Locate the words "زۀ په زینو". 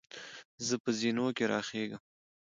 0.65-1.25